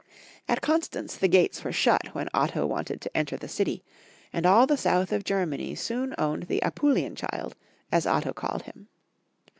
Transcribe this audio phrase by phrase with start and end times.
[0.49, 3.83] At Constance the gates were shut when Otto wanted to enter the city,
[4.33, 7.55] and all the south of Germany soon owned the Apulian child,
[7.91, 8.87] as Otto called him.